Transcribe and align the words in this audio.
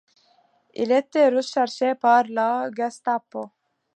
Il 0.73 0.91
était 0.91 1.29
recherché 1.29 1.93
par 1.93 2.23
la 2.27 2.71
Gestapo. 2.75 3.51